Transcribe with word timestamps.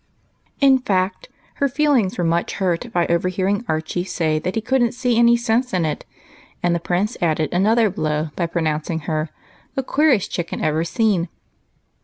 In 0.59 0.79
fact, 0.79 1.29
her 1.57 1.69
feelings 1.69 2.17
were 2.17 2.23
much 2.23 2.53
hurt 2.53 2.91
by 2.91 3.05
overhearing 3.05 3.63
Archie 3.67 4.03
say 4.03 4.39
that 4.39 4.55
he 4.55 4.59
could 4.61 4.81
n't 4.81 4.95
see 4.95 5.15
any 5.15 5.37
sense 5.37 5.75
in 5.75 5.85
it; 5.85 6.05
and 6.63 6.73
the 6.73 6.79
Prince 6.79 7.17
added 7.21 7.53
another 7.53 7.87
blow 7.91 8.29
by 8.35 8.47
pronouncing 8.47 9.01
her 9.01 9.29
"the 9.75 9.83
queerest 9.83 10.31
chicken 10.31 10.59
ever 10.59 10.83
seen." 10.83 11.29